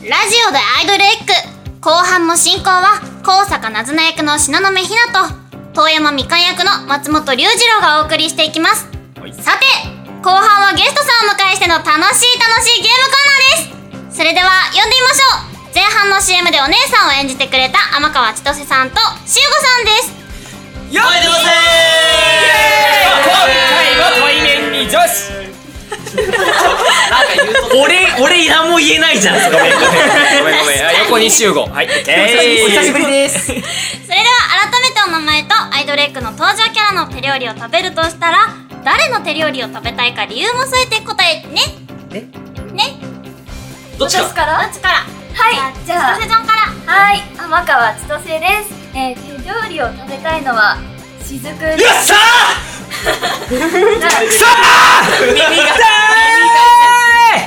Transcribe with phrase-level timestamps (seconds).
[0.00, 1.34] ラジオでアイドルエッグ。
[1.84, 5.28] 後半も進行は高坂なずな役の東雲ひなと
[5.76, 8.88] 遠山みかん役の松本龍二郎がお送りしていきます、
[9.44, 9.66] さて
[10.24, 11.84] 後半はゲストさんをお迎えしての楽
[12.16, 14.16] しい楽しいゲームコーナーです。
[14.16, 15.36] それでは読んでみましょ
[15.68, 15.68] う。
[15.74, 20.96] 前半の CM でお姉さんを演じてくれた天川千歳さんとしゅうごさんです。
[20.96, 21.52] よっいませ今
[23.68, 25.28] 回は対面に女子
[27.74, 29.76] 俺俺何も言えないじゃんごめんごめんご
[30.44, 30.84] めんごめん。
[30.86, 31.66] あ横に集合。
[31.66, 31.86] はい。
[31.86, 33.46] オッケーお久しぶりです。
[33.46, 33.68] それでは
[34.70, 38.48] 改めてお名前とアイドルエッグの登場キャラの手料理を食べるとしたら
[38.84, 41.60] 誰の手料理を食べたいか理由も添えて答えてね。
[42.12, 42.22] え？
[42.74, 42.98] ね。
[43.98, 44.62] どっちから？
[44.64, 45.04] どっちからは
[45.50, 45.54] い
[45.86, 46.62] じゃあ千歳ちゃんから。
[46.92, 47.22] はい。
[47.38, 50.76] 天川千歳です、えー、手料理を食べたいのは
[51.24, 52.16] しずくよっしゃ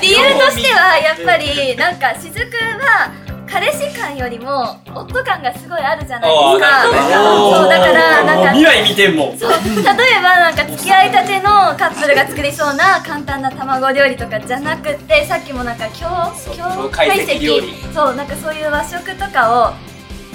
[0.03, 3.09] 理由としてはやっぱりなんかしずくは
[3.47, 6.83] 彼氏感よりも夫感がすごいあるじゃないですか。
[6.83, 11.43] そうだからなんか未来見てもそう例えばなんか付き合いたての
[11.77, 16.07] カップルが作りそうな簡単な卵料理とかじゃなくてさっきもなんか強
[16.53, 19.73] 強懐石料理そうなんかそういう和食とかを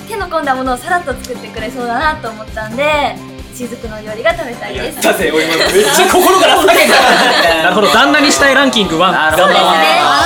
[0.09, 3.28] 手の込んだものをさらっと作ってくれそうだなと思ったんで。
[3.67, 5.01] 雫の料理が食べたいです。
[5.03, 9.67] だぜ俺今めっちゃ心から下げたなるほど旦那にしたいランキング1なるそうですね。
[9.67, 10.19] ほどは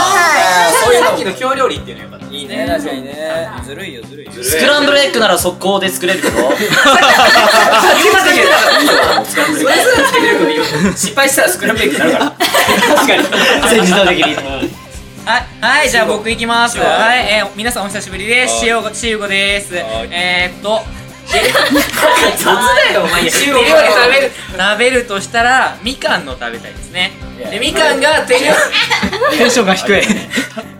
[0.84, 2.66] そういうさっきの京料理っていうのよかったいいね。
[2.68, 3.48] 確かにね。
[3.64, 4.32] ずるいよずるいよ。
[4.32, 6.50] スクランブルエッグなら速攻で作れるけど
[10.96, 12.30] 失敗したらスクランブルエッグになるから
[12.96, 13.22] 確かに。
[13.70, 14.34] 全自動的に
[15.24, 16.78] はい、はい、じゃあ僕行きます。
[16.78, 18.58] はい、えー、皆さんお久しぶりです。
[18.58, 19.72] しおご、しゅうごです。
[19.74, 19.84] はい。
[20.10, 20.80] えーっと、
[22.36, 27.12] 雑だよお前手料理食べる、食べるとしたら、みかんの食べたいですね。
[27.50, 28.52] で、みかんが手料
[29.36, 30.02] テンションが低い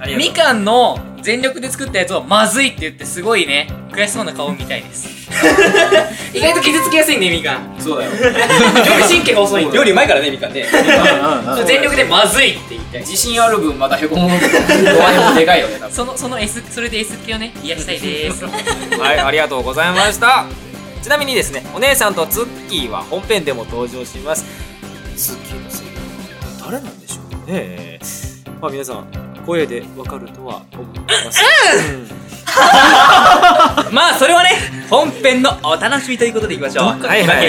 [0.07, 5.22] 理、みかんの全力で作ったやつをまずいって言ってすごいね、悔しそうな顔みたいです。
[6.35, 7.77] 意外と傷つきやすいんで、みかん。
[7.79, 9.77] そうだよ料理神経が遅いんで。
[9.77, 10.67] 料理うまいからねみかんね
[11.67, 13.01] 全力でまずいって言いたい。
[13.01, 18.45] 自信ある分またへこむのはでかいよね多分その、その S、それで S 気をね、癒したいです。
[18.45, 20.47] はい、ありがとうございました。
[21.03, 24.45] ちなみにですね、お姉さんとツッキーは本編でも登場します。
[25.17, 25.91] ツッキーの声優
[26.65, 27.99] は誰なんでしょうかね。
[28.61, 31.43] まあ皆さん、声でわかるとは思います。
[33.93, 34.51] まあ、それはね、
[34.91, 36.85] 本編のお楽しみということでいきましょう。
[36.87, 37.47] はいはい。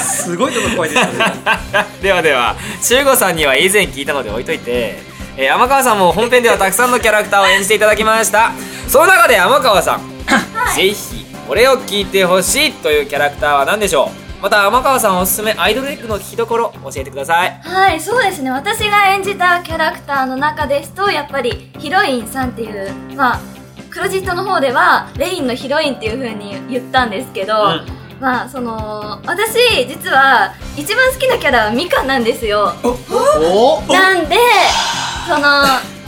[0.00, 1.02] すごいとこ声です。
[2.02, 4.98] ではでは、中吾さんには以前聞いたので置いといて、
[5.36, 8.52] えー、天川さんも本編ではたくさんのキャラクターを演じていただきました。
[8.88, 10.00] その中で天川さん、
[10.74, 14.31] ぜひ、これを聞いてほしいというキャラクターは何でしょう？
[14.42, 17.60] また天川さんおすすめアイドルエッグの聞きどころ教えてください。
[17.62, 18.50] はいそうですね。
[18.50, 23.40] 私が演じたキャラクターの中ですとやっぱりヒロインさんっていうまあ
[23.88, 27.54] クロジットの方ではレインのヒロインっていう風に言ったんですけど、
[28.20, 32.72] まあその私実は一番好きなキャラはミカンなんですよ。
[32.82, 34.36] おなんで
[35.26, 35.62] その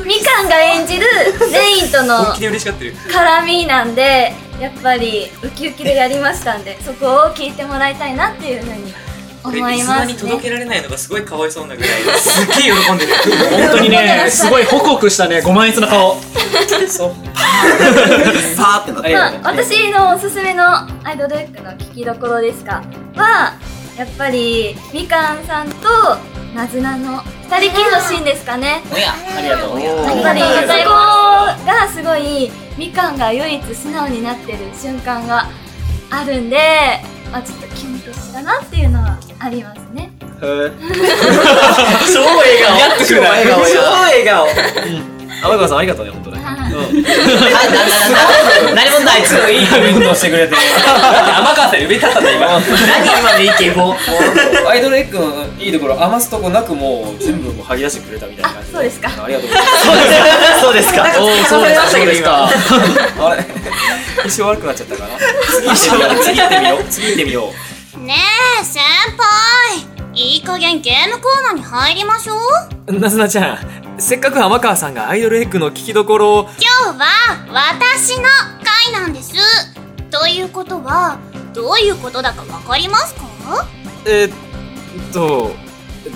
[0.05, 1.07] みかんが演じる
[1.53, 2.95] レインとの本気で嬉しがってる。
[2.95, 8.93] 絡みなんでやっぱりウキウキでやりましたんでそこを聞いてもらいたいなっていうふうに
[9.43, 13.15] 思いますに届けねられないのがすごいかわいそうなぐらい、 すっげえ喜んでる。
[13.69, 16.17] 本当にね すごいホクホクしたねご満悦な顔。
[18.57, 20.65] さーってなってまあ私のおすすめの
[21.05, 22.83] アイドルエッグの聞きどころですか？
[23.17, 23.55] は
[23.99, 25.89] やっぱりみかんさんと
[26.55, 27.23] なずなの
[27.55, 28.83] 二人きりのシーンですかね。
[28.93, 35.47] おやありがとうやっぱり最後がすごいみかんが唯一素直になってる瞬間が
[36.11, 36.59] あるんで、
[37.31, 40.11] まあ、ちょっとキュンとしたなっていうのはありますね。
[40.43, 43.07] 超笑顔。
[43.07, 44.49] 超笑顔超や笑顔
[45.45, 46.41] 天川さんありがとうね、本当ね。
[48.75, 50.55] 何者だあいついいコメントしてくれて。
[50.55, 52.47] だって天川さんより上だったんだ、今。
[52.49, 52.61] 何
[53.21, 53.95] 今のイケボ
[54.69, 59.09] アイドルエッグのいいところ余すとこなくもう全部もう吐き出してくれたみたいな感じあそうですか。
[59.25, 60.61] ありがとうございます。
[60.61, 61.03] そうですか。
[61.19, 61.89] おおそうですか。
[61.91, 62.49] そうですか。
[63.29, 63.45] あれ？
[64.25, 65.11] 一生悪くなっちゃったかな？
[65.77, 66.85] 次行ってみよう。
[66.89, 67.53] 次行ってみよ
[67.95, 68.01] う。
[68.01, 68.15] ね
[68.61, 68.83] え先
[69.17, 69.85] 輩。
[70.17, 72.35] いい加減ゲームコーナーに入りましょ
[72.89, 72.93] う。
[73.01, 73.59] なずなちゃん
[73.99, 77.07] せっかく天川さんがアイドルエッグの聞きどころを今日は
[77.49, 78.25] 私の
[78.65, 79.33] 回なんです。
[80.11, 81.19] ということは
[81.55, 83.23] どういうことだかわかりますか？
[84.07, 85.53] えーっと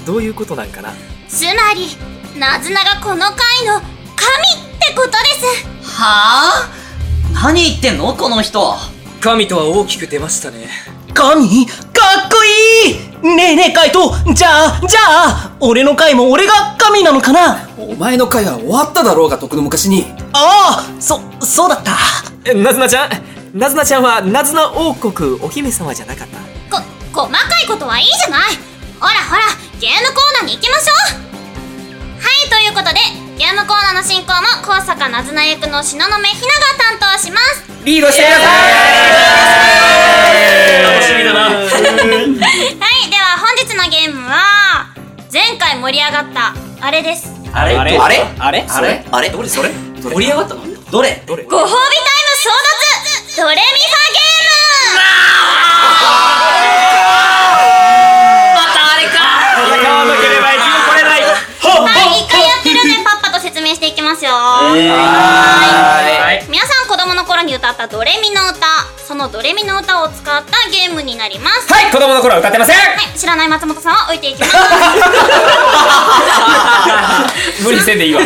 [0.05, 0.93] どういうことなんかな？
[1.29, 1.87] つまり
[2.39, 3.37] ナズナがこの回
[3.67, 5.67] の神ってことです。
[6.01, 6.71] はあ？
[7.33, 8.13] 何言ってんの？
[8.15, 8.75] この人。
[9.21, 10.69] 神とは大きく出ましたね
[11.15, 11.73] 神か
[12.27, 17.69] っこいいねえねえカイトじゃあじゃあ俺の回も俺が神なのかな?
[17.77, 20.07] お前の回は終わっただろうが、とくの昔に。
[20.33, 21.97] ああそそうだった。
[22.45, 23.11] えなずなちゃん
[23.59, 26.39] なずなちゃんはなずな王国お姫様じゃなかった？
[26.77, 26.83] こ
[27.13, 28.41] 細かいことはいいじゃない。
[29.01, 29.41] ほらほら
[29.81, 31.19] ゲームコーナーに行きましょう。
[32.21, 33.01] はいということで
[33.39, 36.23] ゲームコーナーの進行も高坂なずな役の東雲ひなが
[37.01, 37.65] 担当します。
[37.85, 39.68] リードしてくださ楽
[43.79, 44.91] のゲームは
[45.33, 46.53] 前回盛り上がった
[46.85, 47.31] あれです。
[47.55, 47.79] あれ？
[47.79, 47.97] あれ？
[47.97, 48.19] あれ？
[48.41, 48.67] あれ？
[48.69, 49.05] あれ？
[49.13, 49.31] あれ？
[49.31, 49.49] どれ？
[49.49, 49.71] それ？
[50.03, 50.67] 盛り上がったの？
[50.91, 51.23] どれ？
[51.25, 51.45] どれ？
[51.45, 52.51] ご褒美タイム争
[53.31, 53.63] 奪ドレミファ
[54.13, 54.19] ゲ
[59.59, 61.23] 戦わなければ生き残れない。
[61.23, 61.25] ー
[61.79, 64.33] ムはい一回やってるんでパッパと説明していきますよ。
[64.33, 64.75] は
[66.35, 66.43] い。
[66.51, 66.88] 皆さん
[67.29, 68.67] 頃に歌ったドレミの歌
[69.07, 71.71] そのドレミの歌を使ったゲームになります。
[71.73, 72.77] はい子供の頃は歌ってません。
[72.77, 72.83] は
[73.15, 74.57] い知らない松本さんは置いていきます。
[77.63, 78.21] 無理せんでいいわ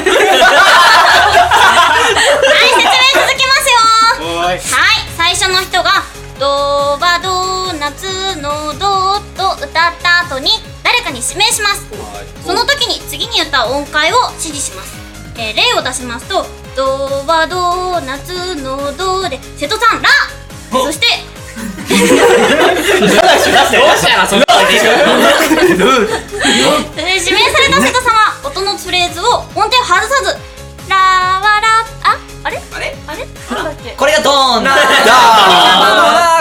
[25.79, 29.25] 指名された瀬戸さんは音のフレーズを
[29.55, 30.39] 音程を外さず
[30.89, 31.69] 「ラはラ」
[32.05, 32.61] ああれ？
[32.75, 32.97] あれ？
[33.07, 33.27] あれ？
[33.55, 33.93] なんだっけ？
[33.93, 34.65] これがドーン。
[34.65, 34.75] だ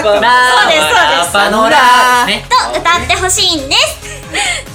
[0.02, 1.32] そうですそうです。
[1.34, 4.02] パノラねと歌ってほしいんです。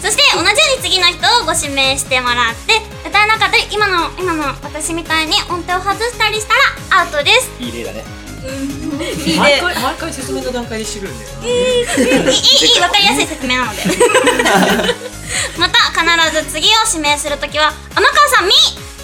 [0.02, 6.54] そして同じように次の人をご指名してもらって歌えなかったり今の今の私みたいに音程を外したりした
[6.94, 7.50] らアウトです。
[7.58, 8.04] いい例だね
[8.96, 13.82] 毎回毎回説明の段階でしてくるんだよいいいいいい分かりやすい説明なので。
[15.58, 16.04] また必
[16.44, 18.52] ず次を指名するときは「天川さんみ」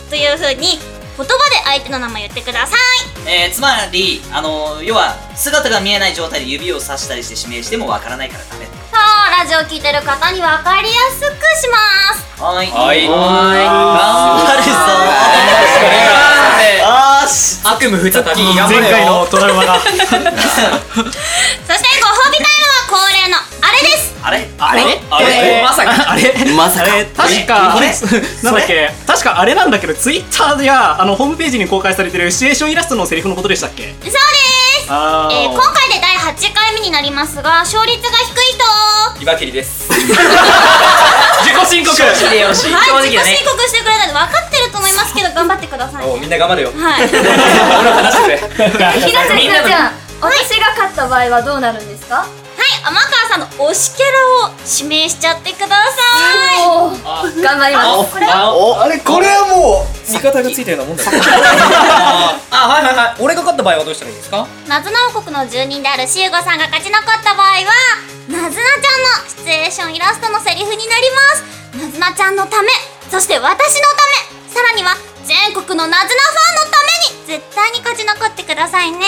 [0.09, 0.79] というふうに
[1.17, 2.79] 言葉で相手の名前言ってください。
[3.27, 8.67] えー、つまりあの要は姿が見えない状態で指をさしたりして指名してもわからないからダメ。
[8.67, 11.25] そうラジオ聞いてる方に分かりやすく
[11.61, 12.43] します。
[12.43, 12.71] はーい。
[12.71, 13.07] はい。
[13.07, 16.42] 頑張るぞ
[18.69, 19.75] 前回のトラウマが
[24.25, 24.49] あれ？
[24.59, 25.01] あれ？
[25.11, 25.63] あれ？
[25.63, 26.11] まさか。
[26.13, 26.33] あれ？
[26.55, 26.91] まさか。
[27.17, 27.75] 確か。
[28.43, 28.91] なんだっけ？
[29.07, 33.83] 確かあれなんだけどツイッターやあのホームページに公開されてるシチュエーションイラストのセリフのことでしたっけ？
[33.83, 34.15] そうです。
[34.85, 34.93] えー
[35.53, 38.53] 今回で第8回目になりますが勝率が低い
[39.19, 39.23] 人。
[39.23, 39.89] 岩切です。
[39.93, 40.05] 自
[41.53, 41.97] 己申告。
[41.97, 46.73] 正直でよろしいはい自己正直だね申告してくれたんで分かってると思いますけど頑張ってくださいみんな頑張れよ。
[46.77, 47.09] はい。
[47.11, 48.93] 俺の話してくれ。
[49.01, 52.21] ひなちゃんひなちゃん私が勝った場合はどうなるんですか？
[52.21, 52.29] はい
[52.85, 54.13] 天川さんの推しキャラ
[54.51, 55.73] を指名しちゃってくださ
[56.53, 57.41] い。
[57.41, 58.13] 頑張ります。
[58.13, 63.23] これあれ、これはも味方がついたようなもんだ あはいはいはい。
[63.23, 64.47] 俺が勝った場合はどうしたらいいですか？
[64.69, 67.73] なずな王国の住人であるシウゴさんが勝ち残った場合は
[68.29, 71.79] なずなちゃんのシチュエーションイラストのセリフになります。
[71.79, 72.69] なずなちゃんのため
[73.11, 76.79] そして私のためさらには全国のなずなファンのた
[77.31, 79.07] めに絶対に勝ち残ってくださいね。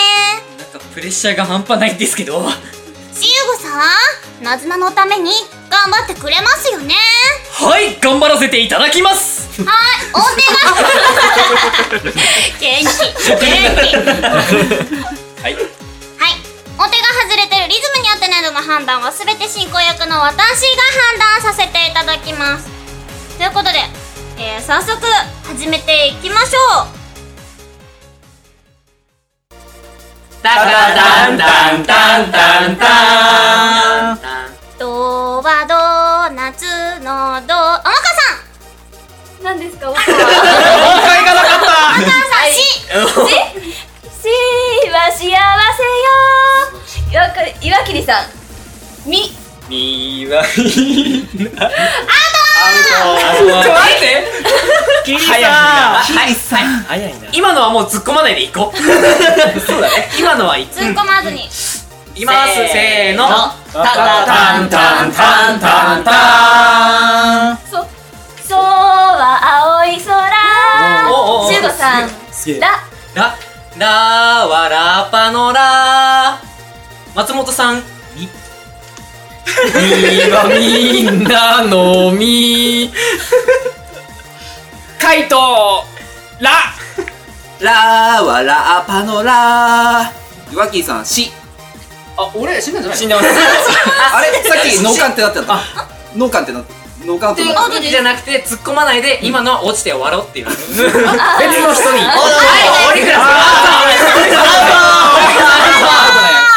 [0.57, 2.49] なんかプレッシャーが半端ないんですけど
[3.15, 3.79] はシウゴさ
[4.41, 5.31] んなずなのために
[5.69, 6.95] 頑張ってくれますよね。
[7.79, 9.63] い頑張らせていただきます。
[9.63, 9.75] はい
[10.13, 10.75] 音程が。
[12.59, 12.87] 元気。
[13.23, 13.39] 元
[13.81, 13.95] 気
[15.41, 15.55] はい。
[15.55, 15.63] はい。
[16.77, 22.67] 音程が外れてるリズムに合ってないのの判断は全て進行役の私が判断させていただきます。
[23.37, 23.79] ということで、
[24.37, 24.99] えー、早速
[25.47, 26.94] 始めていきましょう
[30.45, 34.19] タカタンタンタンタンタン
[34.77, 35.73] ドはド
[36.35, 38.29] 夏のド天川さ
[39.41, 40.13] ん何ですか音は会
[41.25, 42.93] がなかった天川さんしし
[44.93, 45.25] は幸せ
[47.11, 47.25] よ
[47.63, 49.31] 岩切さんみ
[49.67, 50.43] みは
[52.73, 54.25] ちょっと待って。
[55.05, 55.31] キリさ。
[55.31, 56.33] んはいはい
[56.87, 57.27] 早いな。
[57.31, 58.77] 今のはもう突っ込まないでいこう。
[59.59, 60.09] そうだね。
[60.17, 61.45] 今のはい突っ込まずに。
[62.15, 62.53] いきます。
[62.55, 63.27] せーの。
[63.27, 67.57] タタタンタンタンタンタン。
[67.69, 67.85] そ
[68.47, 70.13] そうは青い空。
[71.11, 72.09] おおおしゅうごさん。
[72.59, 72.83] ラ。
[73.13, 73.35] ラ。
[73.77, 76.39] ラはラパのラ。
[77.13, 77.83] 松本さん
[79.75, 79.81] み
[80.25, 82.91] みはみんなのみ。
[84.99, 85.83] カイト
[86.39, 86.51] ラ。
[87.59, 87.71] ラ
[88.23, 90.11] はラパのラ。
[90.51, 91.31] 岩木さん、し。
[92.17, 93.27] あ俺死んだんじゃない死んでます。
[94.13, 94.31] あれ？
[94.43, 95.59] さっき脳幹ってなってた。
[96.15, 96.73] 脳幹ってなって
[97.05, 97.53] 脳幹って。
[97.53, 100.45] なってじゃなくて突っ込まないで今のは落ちて終わろうっていう。
[100.47, 101.99] 別別の人に。
[101.99, 102.13] は
[102.93, 103.94] い折倉さこ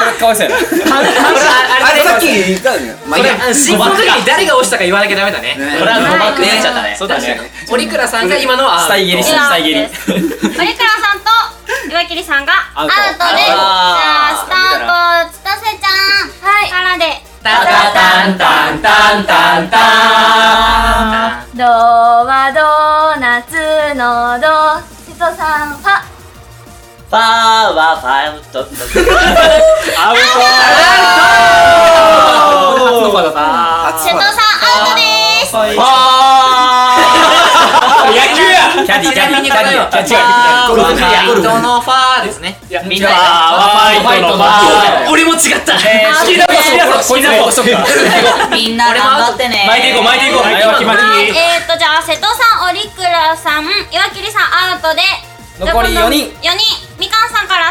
[0.04, 0.56] れかわいそうやな。
[0.56, 0.60] ん
[0.98, 2.96] あれさっき言ったよね。
[3.06, 3.34] まあいいや。
[3.36, 5.56] これ進行の時に誰が押したか言わなきゃダメだね。
[5.56, 5.78] ね。
[5.78, 6.94] これは誤爆になっちゃったね。
[6.98, 7.40] そうだね。
[7.70, 9.74] 折倉さんが今のは死体蹴り死体蹴り。
[9.74, 11.30] です折倉さんと
[11.90, 12.94] 岩切さんがアウト。
[12.94, 15.32] でじゃあスタート。
[15.32, 16.28] 千歳ちゃん。
[16.42, 17.22] はいからで。
[17.40, 19.78] タタタンタンタンタンタ
[21.54, 23.54] ンドはドーナツ
[23.94, 24.82] のド。
[25.06, 26.02] 瀬戸さんファ
[27.08, 27.20] ファー
[27.72, 30.16] はファウトアウ
[32.84, 35.00] 初の場だった瀬戸さんアウトで
[35.48, 35.56] す。
[35.56, 35.72] 野
[38.36, 42.40] 球やキャディキャディキャディキャディゴルフゴルフのファーです。
[42.44, 45.80] ねみんなファイトのフ俺も違った好
[46.28, 55.00] きだ好きだこいつも落としとくかみんな頑張ってね巻いていこう巻いていこうはい決まりはいえーとじゃあ瀬戸さん折倉さん岩切さんアウトで
[55.58, 56.87] 残り四人4人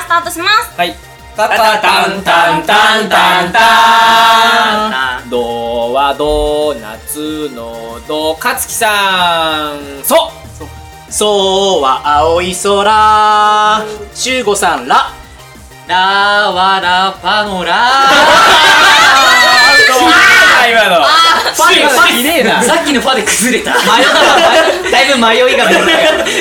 [0.08, 0.78] スタートします。
[0.78, 0.96] はい。
[1.36, 10.32] タタタンタンタンタンタンドはドーナツのドかつきさんそ
[11.12, 13.86] そうは青い空
[14.16, 15.12] しゅうごさんら
[15.88, 15.96] ラ
[16.52, 17.92] はラパのラ
[20.68, 21.06] 今の
[21.54, 23.84] ファでファ綺麗なさっきのファで崩れた迷っ
[24.84, 25.72] ただいぶ迷いが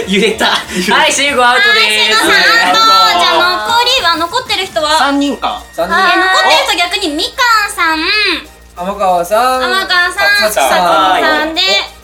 [0.08, 2.80] 揺れたはいシーゴアウトで瀬戸さんアウト
[3.20, 3.45] じゃ
[4.76, 4.99] 人は？
[4.99, 5.62] 三人か。
[5.73, 7.99] 三えー残ってる人逆にみかんさん。
[8.76, 9.62] 天川さん。
[9.64, 11.61] 天川さんささんで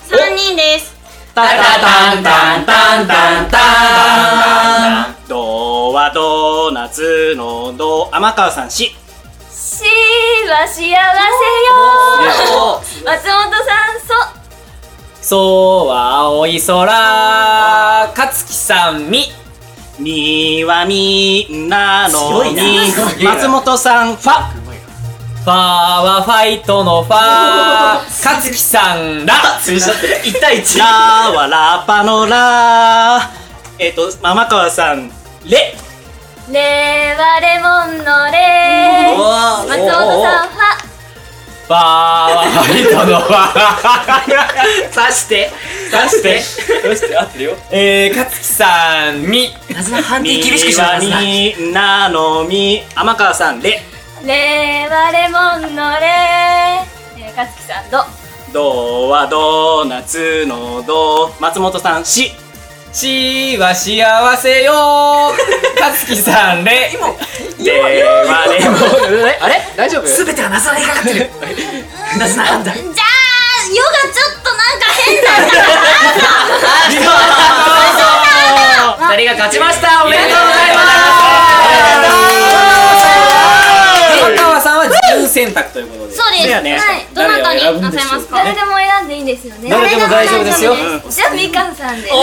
[0.08, 0.94] 3人です
[1.34, 1.48] タタ
[1.80, 8.94] タンタンタンタンタンドはドーナツのド天川さんし
[9.50, 9.84] し
[10.48, 10.94] は幸せよ
[13.04, 14.00] 松本さん
[15.22, 19.32] そそうは青い空かつきさんみ
[20.02, 24.50] みはみんなのみ松本さんファ。
[25.44, 28.24] ファーはファイトのファー。
[28.24, 29.34] かつきさんら。
[29.34, 30.84] 1対1ラ
[31.30, 33.30] はラッパのラ。
[33.78, 35.08] えっ、と天川さん
[35.44, 35.74] レ。
[36.50, 40.91] レはレモンのレ松本さんファ
[41.72, 42.44] ファーは
[42.78, 43.20] イトの。
[43.20, 45.50] ファー刺して。
[45.90, 46.82] 出して。
[46.82, 47.16] どうして。
[47.16, 49.48] 合ってるよえー、かつきさんみ。
[49.74, 52.82] なずな判定み厳しくしはますなみんなのみ。
[52.94, 53.80] 天川さんレ
[54.22, 56.06] レはレモンのレ
[57.16, 58.04] えー、かつきさんド
[58.52, 62.32] ドはドーナツのド松本さんし
[62.92, 64.04] しは幸
[64.36, 65.32] せよ。
[65.78, 67.08] かつきさんれ今
[67.64, 68.04] レはレ
[68.68, 68.78] モン
[69.40, 69.60] あれ？
[69.76, 70.06] 大丈夫？
[70.06, 71.30] すべてはなずなにかかってる。
[72.18, 72.86] なずな判断じゃあ
[73.72, 75.56] ヨガちょっとなんか変だった
[79.14, 80.04] 二人が勝ちました。
[80.04, 80.72] おめでとうござい
[82.26, 82.31] 天
[85.32, 86.14] 選択ということで。
[86.14, 86.62] そうです。
[86.62, 86.78] ね。
[86.78, 87.06] はい。
[87.14, 88.36] どなたになさいますか？
[88.44, 89.70] 誰でも選んでいいんですよね。
[89.70, 90.76] 誰でも大丈夫ですよ。
[90.76, 92.20] じゃあみかんさんで俺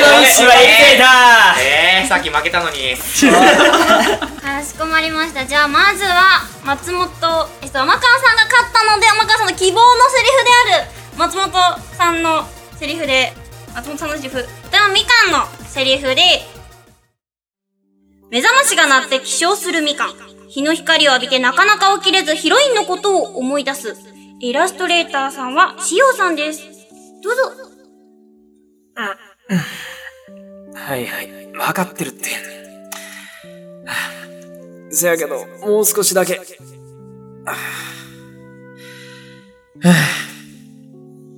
[0.00, 2.96] の意思は入れていたえー、さっき負けたのに。
[2.96, 5.46] かしこまりました。
[5.46, 7.08] じゃあまずは松本
[7.62, 10.88] えっと天川さんが勝ったので天川さんの希望のセリフである。
[11.16, 11.52] 松本
[11.96, 12.44] さんの
[12.76, 13.32] セリフで
[13.74, 14.36] 松本さんのセリフ。
[14.70, 16.42] ではみかんのセリフで。
[18.30, 23.96] 目覚ましが鳴って起床するみかん日の光を浴びてなかなか起きれずヒロインのことを思い出す。
[24.40, 26.62] イラストレーターさんはしおさんです。
[27.22, 27.42] どうぞ。
[30.74, 31.26] はいはい。
[31.52, 32.28] 分かってるって。
[34.90, 36.40] せやけどもう少しだけ。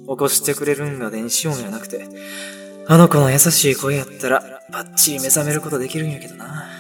[0.07, 2.07] 起こしてくれるんが電子音やなくて
[2.87, 6.76] あの子の優しい声やったらバッチリ目覚めることできるんやけどな。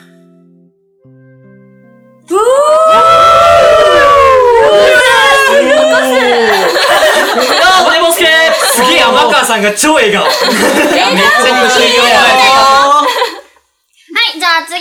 [9.47, 10.25] さんが超笑顔。
[10.25, 10.45] めっちゃ
[11.87, 13.07] いよは
[14.35, 14.75] いじゃあ次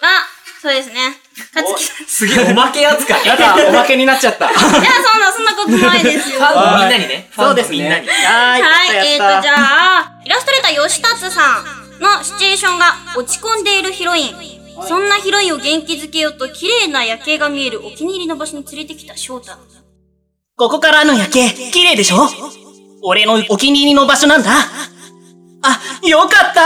[0.00, 0.26] は
[0.60, 1.16] そうですね。
[1.54, 2.06] かつきさん。
[2.06, 3.26] すげえおまけ扱い。
[3.26, 4.50] やだおまけになっちゃった。
[4.50, 6.38] いや、そんな、そんなことないですよ。
[6.38, 7.30] ファンのみんなにね。
[7.34, 7.78] そうですね。
[7.78, 8.06] みんなに。
[8.06, 11.64] はいはい、えーと、じゃあ、イラストレーター吉達さん
[11.98, 14.34] のシチュエーションが落ち込んでいるヒロイン。
[14.86, 19.52] そんなヒロインを元気づけようと綺麗な夜景が見えるお気に入りの場所に連れてきた翔太。
[20.56, 22.28] ここからの夜景、綺麗でしょ？
[23.02, 24.50] 俺のお気に入りの場所なんだ。
[25.62, 26.62] あ、よかった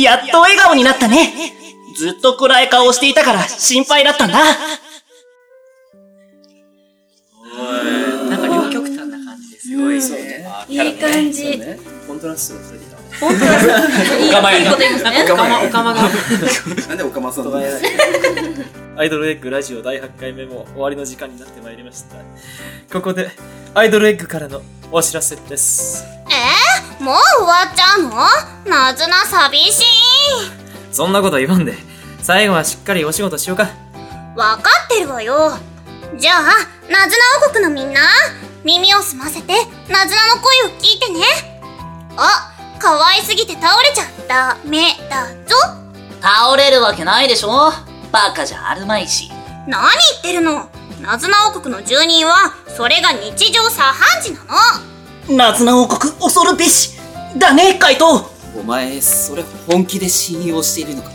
[0.00, 1.32] やっと笑顔になったね。
[1.96, 4.38] ずっと暗い顔をしていたから心配だったんだ。
[8.28, 10.46] なんか両極端な感じですごいね。
[10.68, 11.60] いい感じ。
[12.06, 12.98] コントラストがそれでいいな。
[13.18, 13.22] お
[14.32, 14.76] かまやな。
[14.76, 14.76] お
[15.26, 16.02] かま、おかまが。
[16.88, 17.50] なんで岡松さんの
[18.98, 22.16] アイドルエッグラジオ第8回目も終わりの時間になってまいりました。
[22.92, 23.30] ここで、
[23.72, 26.02] アイドルエッグからのお知らせです。
[26.28, 27.00] え？
[27.00, 28.10] ー、もう終わっちゃうの？
[28.68, 29.84] なずな寂しい。
[30.90, 31.74] そんなこと言わんで、
[32.22, 33.68] 最後はしっかりお仕事しようか。
[34.34, 35.52] わかってるわよ。
[36.16, 36.42] じゃあ、
[36.90, 38.00] なずな王国のみんな、
[38.64, 39.52] 耳を澄ませて、
[39.88, 41.20] なずなの声を聞いてね。
[42.16, 45.54] あ、可愛すぎて倒れちゃダメだぞ。
[46.20, 47.70] 倒れるわけないでしょ
[48.12, 49.30] バカじゃあるまいし。
[49.66, 50.68] 何言ってるの？
[51.02, 54.40] なずな王国の住人は、それが日常茶飯事な
[55.28, 55.36] の。
[55.36, 56.98] ナズナ王国恐るべし。
[57.36, 58.18] だね、カイト。
[58.18, 58.26] ん
[58.58, 61.10] お前、それ本気で信用しているのか？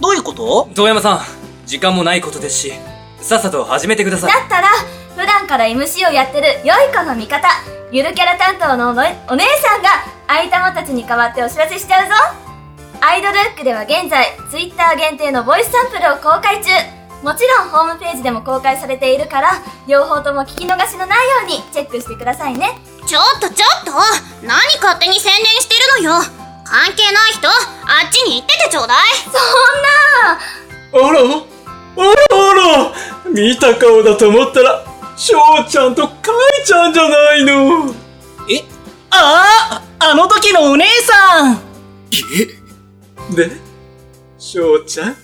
[0.00, 0.68] どういうこと？
[0.74, 1.20] 遠山さん、
[1.66, 2.72] 時間もないことですし、
[3.20, 4.32] さっさと始めてください。
[4.32, 4.68] だったら、
[5.16, 7.48] 普段から MC をやってる良い子の味方、
[7.90, 9.04] ゆるキャラ担当のお姉
[9.56, 9.88] さんが、
[10.26, 12.14] 愛玉たちに代わってお知らせしちゃうぞ。
[13.04, 16.70] アイドルックでは現在、Twitter 限定のボイスサンプルを公開中。
[17.24, 22.78] もちろんホームページでも公開されているから、両方とも聞き逃しのないようにチェックしてくださいね。
[23.04, 23.90] ちょっとちょっと
[24.46, 26.22] 何勝手に宣伝してるのよ。
[26.64, 27.50] 関係ない人、あ
[28.08, 28.98] っちに行っててちょうだい。
[29.24, 31.08] そんな！
[31.08, 31.18] あら？
[31.96, 32.54] あらあ
[33.24, 33.30] ら！
[33.32, 34.84] 見た顔だと思ったら、
[35.16, 35.34] 翔
[35.68, 36.16] ちゃんとカイ
[36.64, 37.92] ちゃんじゃないの。
[38.48, 38.62] え？
[39.10, 41.60] ああ、あの時のお姉さん。
[43.30, 43.50] で、
[44.38, 45.16] 翔ちゃん？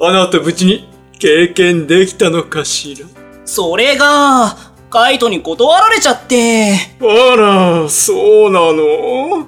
[0.00, 0.88] あなた無事に
[1.18, 3.06] 経験できたのかしら？
[3.44, 4.56] それが、
[4.90, 6.74] カイトに断られちゃって。
[7.00, 9.38] あら、そうなの？
[9.38, 9.46] も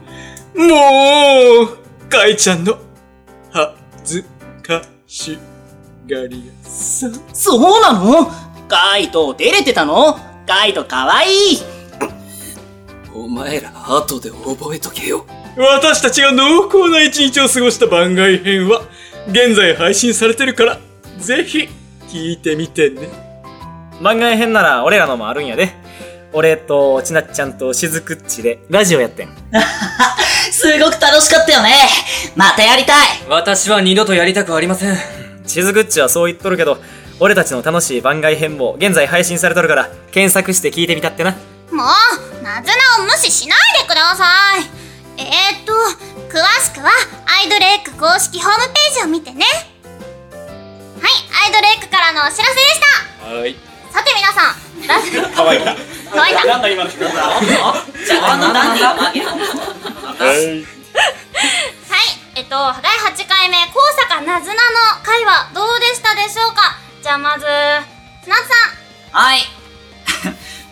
[1.64, 2.78] う、カイちゃんの、
[3.50, 3.74] は
[4.04, 4.24] ず
[4.62, 5.38] かし
[6.08, 7.14] がり屋さん。
[7.34, 8.30] そうなの？
[8.68, 10.16] カイト、照れてたの？
[10.46, 11.58] カイトかわいい。
[13.14, 15.26] お前ら後で覚えとけよ。
[15.58, 18.82] 私たちが濃厚な一日を過ごした番外編は、
[19.26, 20.78] 現在配信されてるから、
[21.18, 21.68] ぜひ、
[22.08, 23.08] 聞いてみてね。
[24.00, 25.70] 番外編なら俺らのもあるんやで。
[26.32, 29.28] 俺とちなっちゃんとしずくっちでラジオやってん。
[30.52, 31.74] すごく楽しかったよね。
[32.36, 33.06] またやりたい。
[33.28, 34.96] 私は二度とやりたくありません。
[35.46, 36.78] しずくっちはそう言っとるけど、
[37.18, 41.32] 俺たちの楽しい番外編も現在配信されとるから、検索して聞いてみたってな。
[41.72, 44.24] もう、なずなを無視しないでくださ
[44.84, 44.87] い。
[45.18, 45.72] えー、っと、
[46.30, 46.90] 詳しくは、
[47.26, 49.44] アイドルエッグ公式ホームページを見てね。
[50.30, 51.10] はい、
[51.46, 52.80] アイドルエッグからのお知らせでし
[53.18, 53.26] た。
[53.26, 53.56] はい。
[53.92, 55.64] さて皆さん、ラジオ、かわいい。
[55.64, 55.74] は
[56.14, 56.44] 乾いた。
[56.46, 58.94] なんだ今の人じゃあ、あの、なんで今、い。
[58.94, 60.62] はい、
[62.36, 66.78] えっと、第8回目、高坂なずなの会はどうでしたでしょうか？
[67.02, 67.44] じゃあまず、
[68.22, 68.54] つなつさ
[69.10, 69.40] はい。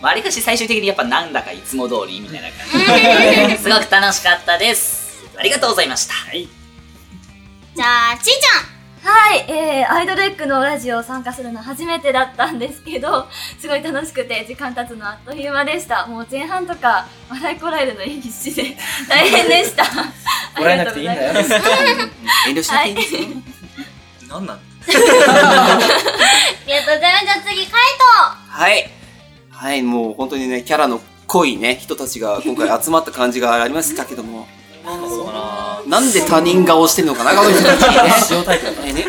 [0.06, 3.58] わりかし最終的にやっぱなんだかいつも通りみたいな感じで。
[3.58, 5.26] すごく楽しかったです。
[5.36, 6.14] ありがとうございました。
[6.14, 6.44] はい。
[6.44, 6.48] ん。
[7.74, 8.30] じゃあ、ちーち
[9.04, 13.26] はい、えー、アイドルエッグのラジオ参加するの初めてだったんですけど、
[13.58, 16.06] すごい楽しくて時間経つのあっという間でした。
[16.06, 18.76] もう前半とか笑いこらえるのに必死で
[19.08, 19.84] 大変でした。
[20.56, 23.20] 笑えなくていいんだよありがとうございます遠慮しなくていいですよ。
[24.28, 24.60] なんなんゃん？
[24.60, 25.78] あ
[26.66, 27.24] りがとうございます。
[27.24, 27.80] じゃあ次、カイ
[28.48, 28.95] はい。
[29.58, 34.46] はい、もう本当にね、キャラの濃いね、人たちが 今回集まった感じがありましたけども、
[35.88, 36.00] な。
[36.00, 37.96] んで他人顔してるのかな、この人たちね。
[38.30, 39.06] 塩タイプだね。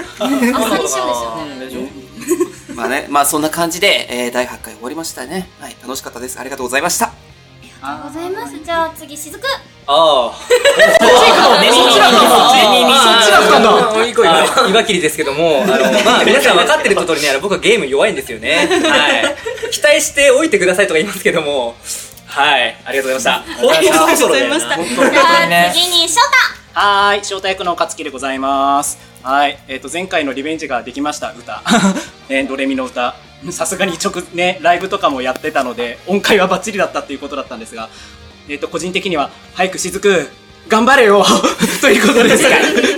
[2.73, 5.49] まあね、まあそんな感じで、えー、第8回終わりましたね。
[5.59, 6.39] はい、楽しかったです。
[6.39, 7.07] ありがとうございました。
[7.07, 7.11] あ
[7.61, 8.55] りがとうございます。
[8.63, 9.47] じゃあ次、しずく。
[9.87, 11.61] ああ。
[11.61, 17.79] ねそっちだったんだそっちだったんだ岩岩切りですけども、あの、まあ、皆さん分かってる通りね、あの僕はゲー。
[17.79, 18.67] ム弱いんですよね。
[18.67, 19.35] はい。
[19.77, 21.75] 期待しておいてくださいとか言いますけども、
[22.25, 22.75] はい。
[22.83, 23.61] ありがとうございました。
[23.61, 24.69] 本当にそろそろだよなじゃ
[25.69, 26.21] あ次に、しょ
[26.73, 26.79] た。
[26.81, 28.97] はーい、招待役の勝木でございます。
[29.21, 31.61] はい、えっ、と、前回のリベンジができました、歌。
[32.27, 33.15] ね、ドレミの歌。
[33.51, 37.89] さすがに直、ね、ライブとかもやってたので、音階はバッチリだったっていうことだったんですが、
[38.49, 40.27] えっ、と、個人的には、早くしずく、
[40.67, 41.25] 頑張れよ
[41.81, 42.43] ということです。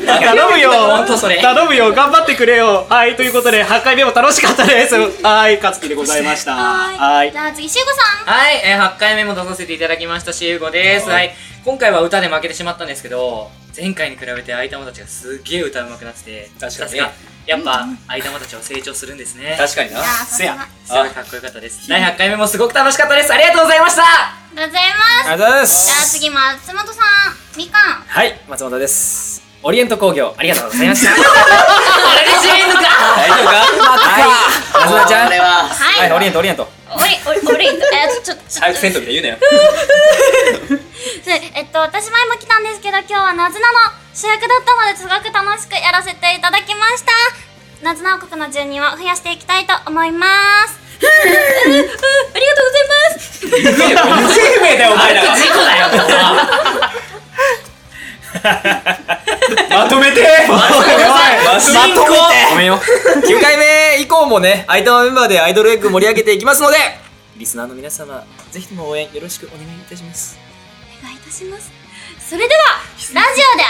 [0.05, 4.95] 頼むよ本当それ頼むよ頑張ってくれよはい、ということで、8回目も楽しかったです。
[5.21, 6.53] はい、勝木でございました。
[6.53, 7.37] はいじ。
[7.37, 8.35] ゃあ次、しゅうごさん。
[8.35, 11.09] はい、えー、8回目も出させていただきましたしゆうごです。
[11.09, 11.35] はい。
[11.65, 16.97] 今回は歌で負けてしまったんですけど、前回に比べて相玉たちがすっげえ歌うまくなってて、確かに
[17.45, 19.55] やっぱ相玉たちは成長するんですね。
[19.57, 20.01] 確かにな。
[20.03, 21.87] せやさすごいかっこよかったです。
[21.89, 23.33] 第8回目もすごく楽しかったです。
[23.33, 24.05] ありがとうございましたあ
[24.51, 25.29] りがとうございます。
[25.29, 26.19] ありがとうございまじゃあす。
[26.19, 27.57] 次、松本さん。
[27.57, 28.03] みかん。
[28.07, 29.41] はい、松本です。
[29.61, 32.79] オリエント工業ありがとうございました これで締めんのか
[33.19, 33.51] 大丈夫か？
[33.51, 34.23] はい
[34.79, 35.29] なずなちゃん
[35.99, 36.11] ははい。
[36.13, 36.67] オリエントオリエント。
[36.95, 37.75] おりおりおりえー
[38.23, 39.37] ちょちょ早く銭湯みたいに言うなよ。
[41.25, 43.77] でえっと私前も来たんですけど今日はなずなの
[44.13, 47.11] 主役だったのですごく楽しくやらせていただきました。
[47.85, 50.27] なずな王国の住人を増やしていきたいと思いま
[50.67, 50.79] す。
[51.01, 55.87] ありがとうございます不生命だよお前ら事故だよ
[59.69, 60.27] まとめて。
[62.49, 62.79] ごめんよ。
[62.79, 66.77] 9回目以降もね相手のメンバーでアイドルエッグ盛り上げていきますので
[67.37, 70.37] リスナーの皆様ぜひとも応援よろしくお願いいたします。
[71.01, 71.71] お願いいたします。
[72.29, 72.61] それでは
[73.13, 73.63] ラジオで